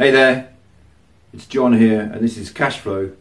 [0.00, 0.48] Hey there,
[1.30, 3.12] it's John here, and this is Cash Flow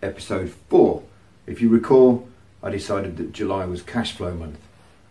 [0.00, 1.02] episode 4.
[1.46, 2.26] If you recall,
[2.62, 4.56] I decided that July was cash flow month,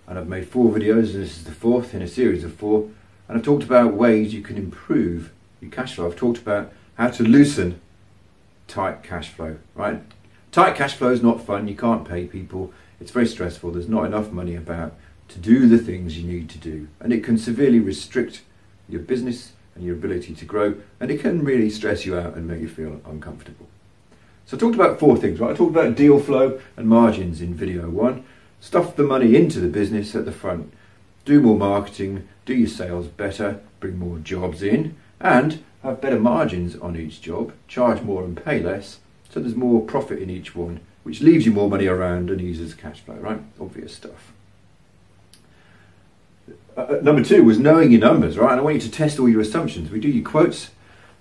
[0.08, 2.90] and I've made four videos, and this is the fourth in a series of four.
[3.28, 6.08] And I've talked about ways you can improve your cash flow.
[6.08, 7.80] I've talked about how to loosen
[8.68, 10.02] tight cash flow, right?
[10.52, 14.06] Tight cash flow is not fun, you can't pay people, it's very stressful, there's not
[14.06, 14.96] enough money about
[15.28, 18.42] to do the things you need to do, and it can severely restrict
[18.90, 22.48] your business and your ability to grow, and it can really stress you out and
[22.48, 23.68] make you feel uncomfortable.
[24.46, 25.52] So I talked about four things, right?
[25.52, 28.24] I talked about deal flow and margins in video one.
[28.62, 30.72] Stuff the money into the business at the front.
[31.26, 36.76] Do more marketing, do your sales better, bring more jobs in, and have better margins
[36.76, 40.80] on each job, charge more and pay less, so there's more profit in each one,
[41.04, 43.42] which leaves you more money around and eases cash flow, right?
[43.60, 44.32] Obvious stuff.
[46.48, 48.52] Uh, uh, number two was knowing your numbers, right?
[48.52, 49.90] And I want you to test all your assumptions.
[49.90, 50.72] We do your quotes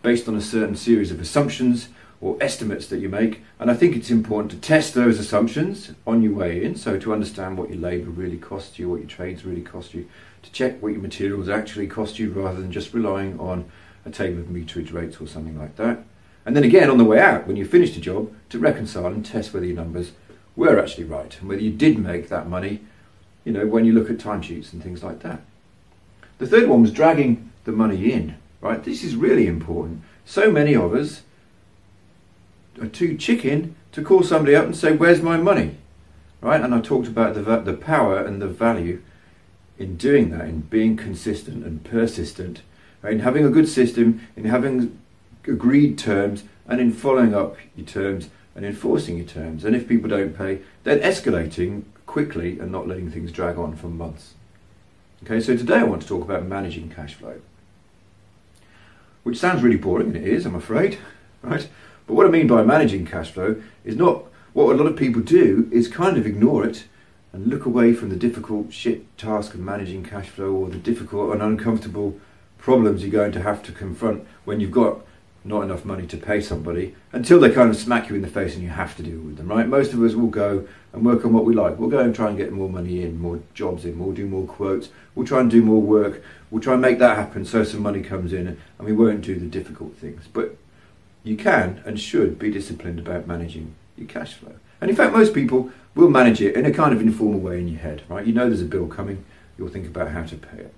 [0.03, 1.89] based on a certain series of assumptions
[2.21, 6.23] or estimates that you make, and I think it's important to test those assumptions on
[6.23, 6.75] your way in.
[6.75, 10.09] So to understand what your labour really costs you, what your trades really cost you,
[10.43, 13.71] to check what your materials actually cost you, rather than just relying on
[14.07, 16.05] a table of meterage rates or something like that.
[16.47, 19.25] And then again on the way out, when you finished a job, to reconcile and
[19.25, 20.13] test whether your numbers
[20.57, 22.81] were actually right and whether you did make that money
[23.45, 25.41] you know, when you look at timesheets and things like that.
[26.39, 28.83] The third one was dragging the money in, right?
[28.83, 30.03] This is really important.
[30.25, 31.23] So many of us
[32.81, 35.77] are too chicken to call somebody up and say, Where's my money?
[36.41, 36.61] Right?
[36.61, 39.03] And I talked about the, the power and the value
[39.79, 42.63] in doing that, in being consistent and persistent,
[43.03, 44.99] in having a good system, in having
[45.47, 49.65] agreed terms, and in following up your terms and enforcing your terms.
[49.65, 53.89] And if people don't pay, then escalating quickly and not letting things drag on for
[53.89, 54.35] months.
[55.25, 57.41] Okay, so today I want to talk about managing cash flow,
[59.25, 60.99] which sounds really boring, and it is, I'm afraid,
[61.43, 61.69] right?
[62.07, 65.23] But what I mean by managing cash flow is not what a lot of people
[65.23, 66.85] do is kind of ignore it
[67.33, 71.33] and look away from the difficult shit task of managing cash flow or the difficult
[71.33, 72.17] and uncomfortable
[72.59, 75.01] problems you're going to have to confront when you've got
[75.45, 78.55] not enough money to pay somebody until they kind of smack you in the face
[78.55, 79.69] and you have to deal with them, right?
[79.69, 81.79] Most of us will go and work on what we like.
[81.79, 84.47] We'll go and try and get more money in, more jobs in, we'll do more
[84.47, 87.83] quotes, we'll try and do more work, we'll try and make that happen so some
[87.83, 88.47] money comes in
[88.79, 90.25] and we won't do the difficult things.
[90.33, 90.57] But
[91.23, 94.55] you can and should be disciplined about managing your cash flow.
[94.81, 97.69] And in fact, most people will manage it in a kind of informal way in
[97.69, 98.27] your head, right?
[98.27, 99.25] You know there's a bill coming,
[99.59, 100.75] you'll think about how to pay it.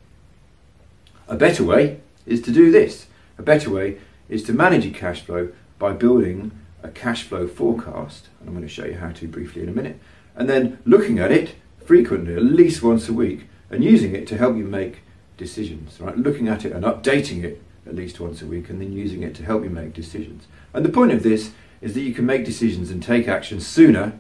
[1.29, 3.07] A better way is to do this.
[3.39, 3.99] A better way
[4.29, 8.67] is to manage your cash flow by building a cash flow forecast, and I'm going
[8.67, 9.99] to show you how to briefly in a minute,
[10.35, 11.55] and then looking at it
[11.85, 15.03] frequently, at least once a week, and using it to help you make
[15.37, 16.17] decisions, right?
[16.17, 19.35] Looking at it and updating it at least once a week, and then using it
[19.37, 20.47] to help you make decisions.
[20.75, 24.19] And the point of this is that you can make decisions and take action sooner,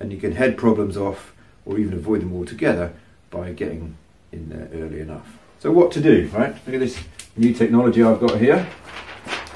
[0.00, 2.92] and you can head problems off or even avoid them altogether
[3.30, 3.96] by getting
[4.32, 5.38] in there early enough.
[5.60, 6.54] So, what to do, right?
[6.66, 6.98] Look at this
[7.36, 8.68] new technology I've got here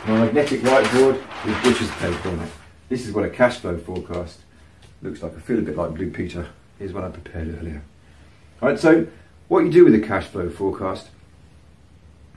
[0.08, 2.50] my magnetic whiteboard with butcher's paper on it.
[2.88, 4.40] This is what a cash flow forecast
[5.02, 5.36] looks like.
[5.36, 6.46] I feel a bit like Blue Peter.
[6.78, 7.82] Here's what I prepared earlier.
[8.62, 9.06] All right, so
[9.48, 11.08] what you do with a cash flow forecast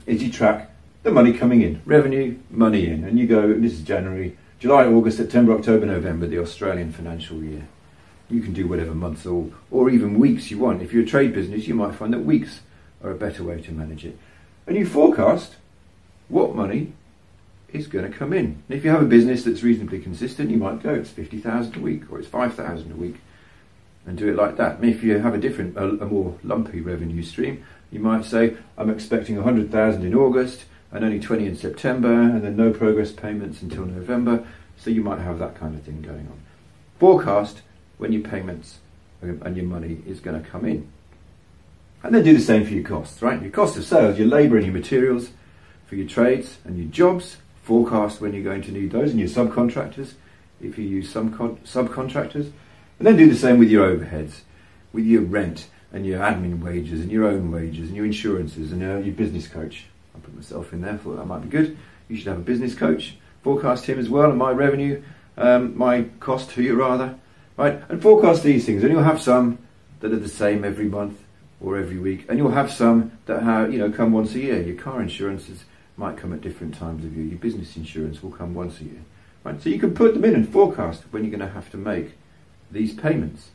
[0.04, 0.70] is you track
[1.02, 5.16] the money coming in, revenue, money in, and you go, this is January, July, August,
[5.16, 7.66] September, October, November, the Australian financial year.
[8.28, 10.82] You can do whatever months or, or even weeks you want.
[10.82, 12.60] If you're a trade business, you might find that weeks
[13.02, 14.18] are a better way to manage it.
[14.66, 15.56] And you forecast
[16.28, 16.92] what money
[17.72, 18.62] is going to come in.
[18.68, 21.80] And if you have a business that's reasonably consistent, you might go, it's 50,000 a
[21.80, 23.16] week or it's 5,000 a week
[24.06, 24.76] and do it like that.
[24.76, 28.56] And if you have a different, a, a more lumpy revenue stream, you might say,
[28.76, 33.62] I'm expecting 100,000 in August and only 20 in September and then no progress payments
[33.62, 34.46] until November.
[34.76, 36.40] So you might have that kind of thing going on.
[36.98, 37.62] Forecast
[37.98, 38.78] when your payments
[39.20, 40.88] and your money is going to come in.
[42.02, 43.40] And then do the same for your costs, right?
[43.40, 45.30] Your cost of sales, your labour and your materials
[45.86, 49.28] for your trades and your jobs forecast when you're going to need those and your
[49.28, 50.12] subcontractors,
[50.60, 51.32] if you use some
[51.64, 52.52] subcontractors,
[52.98, 54.40] and then do the same with your overheads,
[54.92, 58.80] with your rent and your admin wages and your own wages and your insurances and
[58.80, 59.86] your, your business coach.
[60.14, 61.76] I put myself in there, thought that might be good.
[62.08, 63.16] You should have a business coach.
[63.42, 65.02] Forecast him as well and my revenue,
[65.36, 67.16] um, my cost to you rather,
[67.56, 67.80] right?
[67.88, 69.58] And forecast these things, and you'll have some
[70.00, 71.18] that are the same every month
[71.60, 74.60] or every week, and you'll have some that have, you know come once a year.
[74.60, 75.64] Your car insurances
[76.02, 77.24] might come at different times of year.
[77.24, 79.02] Your business insurance will come once a year,
[79.44, 79.62] right?
[79.62, 82.10] So you can put them in and forecast when you're going to have to make
[82.72, 83.50] these payments.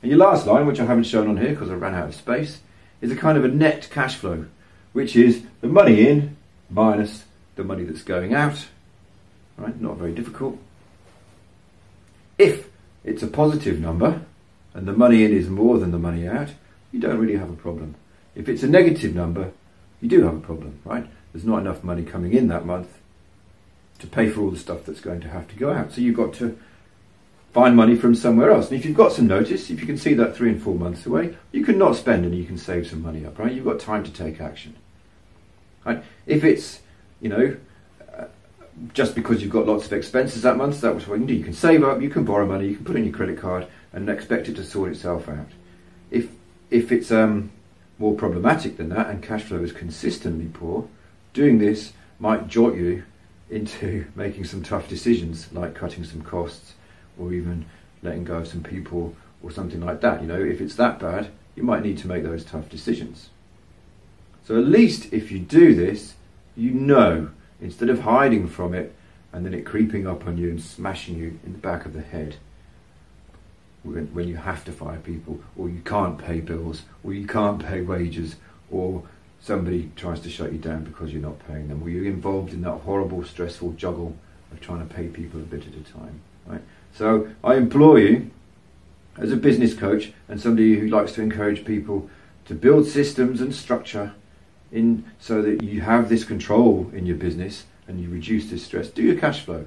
[0.00, 2.14] And your last line, which I haven't shown on here because I ran out of
[2.14, 2.60] space,
[3.00, 4.46] is a kind of a net cash flow,
[4.92, 6.36] which is the money in
[6.70, 7.24] minus
[7.56, 8.66] the money that's going out.
[9.56, 9.78] Right?
[9.80, 10.58] Not very difficult.
[12.38, 12.68] If
[13.02, 14.22] it's a positive number
[14.74, 16.50] and the money in is more than the money out,
[16.92, 17.96] you don't really have a problem.
[18.36, 19.52] If it's a negative number,
[20.00, 21.06] you do have a problem, right?
[21.34, 22.88] There's not enough money coming in that month
[23.98, 25.92] to pay for all the stuff that's going to have to go out.
[25.92, 26.56] So you've got to
[27.52, 28.70] find money from somewhere else.
[28.70, 31.06] And if you've got some notice, if you can see that three and four months
[31.06, 33.52] away, you can not spend and you can save some money up, right?
[33.52, 34.76] You've got time to take action.
[35.84, 36.04] Right?
[36.24, 36.80] If it's,
[37.20, 37.56] you know,
[38.16, 38.26] uh,
[38.92, 41.34] just because you've got lots of expenses that month, that's what you can do.
[41.34, 43.66] You can save up, you can borrow money, you can put in your credit card
[43.92, 45.48] and expect it to sort itself out.
[46.10, 46.28] If
[46.70, 47.50] if it's um,
[47.98, 50.88] more problematic than that and cash flow is consistently poor,
[51.34, 53.02] doing this might jolt you
[53.50, 56.72] into making some tough decisions like cutting some costs
[57.18, 57.66] or even
[58.02, 60.22] letting go of some people or something like that.
[60.22, 63.28] You know, if it's that bad, you might need to make those tough decisions.
[64.46, 66.14] So at least if you do this,
[66.56, 68.94] you know, instead of hiding from it
[69.32, 72.02] and then it creeping up on you and smashing you in the back of the
[72.02, 72.36] head
[73.82, 77.64] when, when you have to fire people or you can't pay bills or you can't
[77.64, 78.36] pay wages
[78.70, 79.02] or
[79.44, 82.62] somebody tries to shut you down because you're not paying them or you're involved in
[82.62, 84.16] that horrible stressful juggle
[84.50, 86.62] of trying to pay people a bit at a time right
[86.94, 88.30] so I implore you,
[89.18, 92.08] as a business coach and somebody who likes to encourage people
[92.46, 94.14] to build systems and structure
[94.72, 98.88] in so that you have this control in your business and you reduce this stress,
[98.88, 99.66] do your cash flow.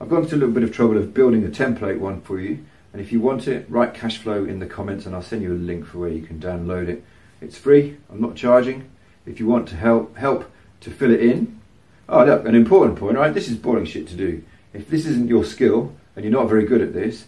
[0.00, 2.64] I've gone to a little bit of trouble of building a template one for you.
[2.92, 5.52] And if you want it, write cash flow in the comments and I'll send you
[5.52, 7.04] a link for where you can download it.
[7.40, 8.90] It's free, I'm not charging.
[9.26, 11.60] If you want to help help to fill it in.
[12.08, 13.32] Oh look, an important point, right?
[13.32, 14.42] This is boring shit to do.
[14.72, 17.26] If this isn't your skill, and you're not very good at this,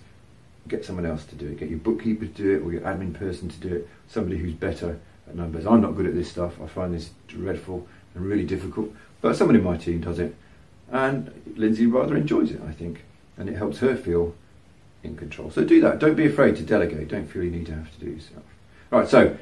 [0.68, 1.58] get someone else to do it.
[1.58, 4.54] Get your bookkeeper to do it or your admin person to do it, somebody who's
[4.54, 4.98] better
[5.28, 5.66] at numbers.
[5.66, 6.60] I'm not good at this stuff.
[6.62, 8.92] I find this dreadful and really difficult.
[9.20, 10.34] But somebody in my team does it.
[10.90, 13.04] And Lindsay rather enjoys it, I think.
[13.36, 14.34] And it helps her feel
[15.02, 15.50] in control.
[15.50, 15.98] So do that.
[15.98, 17.08] Don't be afraid to delegate.
[17.08, 18.44] Don't feel you need to have to do yourself.
[18.90, 19.36] Right, so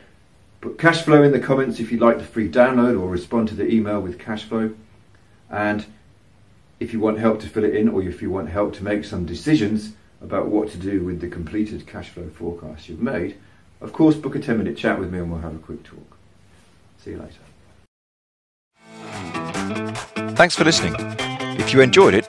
[0.63, 3.55] put cash flow in the comments if you'd like the free download or respond to
[3.55, 4.73] the email with cash flow.
[5.51, 5.85] And
[6.81, 9.05] if you want help to fill it in or if you want help to make
[9.05, 9.93] some decisions
[10.23, 13.37] about what to do with the completed cash flow forecast you've made,
[13.81, 16.17] of course, book a 10 minute chat with me and we'll have a quick talk.
[16.99, 17.41] See you later.
[20.37, 20.95] Thanks for listening.
[21.59, 22.29] If you enjoyed it,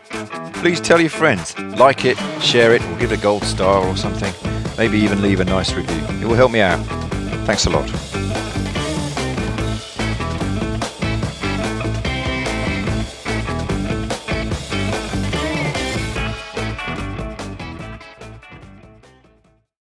[0.56, 3.96] please tell your friends, like it, share it, or give it a gold star or
[3.96, 4.34] something.
[4.76, 6.02] Maybe even leave a nice review.
[6.20, 6.84] It will help me out.
[7.46, 8.13] Thanks a lot.